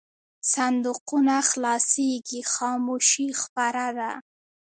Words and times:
صندوقونه 0.53 1.35
خلاصېږي 1.49 2.41
خاموشي 2.53 3.27
خپره 3.41 3.85
ده. 3.97 4.11